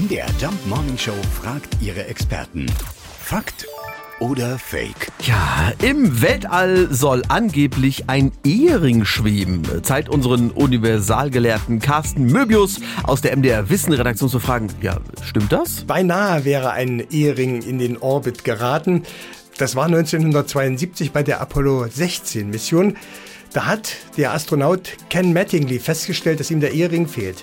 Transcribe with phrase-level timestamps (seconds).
[0.00, 1.12] MDR Jump Morning Show
[1.42, 2.64] fragt ihre Experten.
[3.22, 3.66] Fakt
[4.18, 5.08] oder Fake?
[5.20, 9.62] Ja, im Weltall soll angeblich ein Ehering schweben.
[9.82, 15.84] Zeit unseren Universalgelehrten Carsten Möbius aus der MDR Wissen Redaktion zu fragen, ja, stimmt das?
[15.84, 19.02] Beinahe wäre ein Ehering in den Orbit geraten.
[19.58, 22.96] Das war 1972 bei der Apollo 16 Mission.
[23.52, 27.42] Da hat der Astronaut Ken Mattingly festgestellt, dass ihm der Ehering fehlt.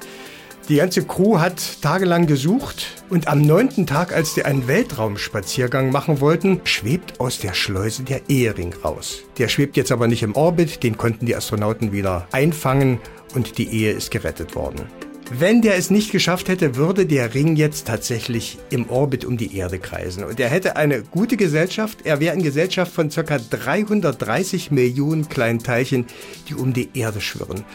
[0.69, 6.19] Die ganze Crew hat tagelang gesucht und am neunten Tag, als sie einen Weltraumspaziergang machen
[6.19, 9.19] wollten, schwebt aus der Schleuse der Ehering raus.
[9.37, 12.99] Der schwebt jetzt aber nicht im Orbit, den konnten die Astronauten wieder einfangen
[13.33, 14.87] und die Ehe ist gerettet worden.
[15.31, 19.57] Wenn der es nicht geschafft hätte, würde der Ring jetzt tatsächlich im Orbit um die
[19.57, 20.23] Erde kreisen.
[20.23, 21.99] Und er hätte eine gute Gesellschaft.
[22.05, 23.37] Er wäre in Gesellschaft von ca.
[23.37, 26.05] 330 Millionen kleinen Teilchen,
[26.47, 27.65] die um die Erde schwirren.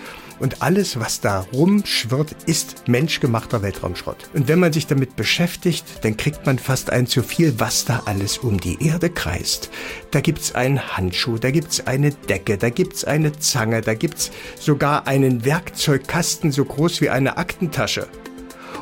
[0.42, 4.28] Und alles, was da rumschwirrt, ist menschgemachter Weltraumschrott.
[4.34, 8.02] Und wenn man sich damit beschäftigt, dann kriegt man fast ein zu viel, was da
[8.06, 9.71] alles um die Erde kreist.
[10.10, 15.07] Da gibt's einen Handschuh, da gibt's eine Decke, da gibt's eine Zange, da gibt's sogar
[15.07, 18.09] einen Werkzeugkasten so groß wie eine Aktentasche.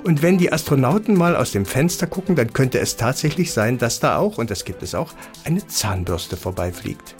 [0.03, 4.01] Und wenn die Astronauten mal aus dem Fenster gucken, dann könnte es tatsächlich sein, dass
[4.01, 5.13] da auch, und das gibt es auch,
[5.45, 7.15] eine Zahnbürste vorbeifliegt.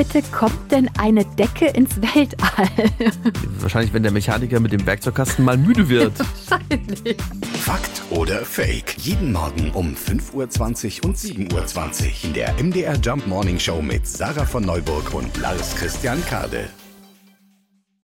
[0.00, 2.70] Bitte kommt denn eine Decke ins Weltall?
[3.58, 6.18] Wahrscheinlich, wenn der Mechaniker mit dem Werkzeugkasten mal müde wird.
[6.48, 7.18] Wahrscheinlich.
[7.58, 8.96] Fakt oder Fake?
[8.96, 14.06] Jeden Morgen um 5.20 Uhr und 7.20 Uhr in der MDR Jump Morning Show mit
[14.06, 16.70] Sarah von Neuburg und Lars Christian Kade.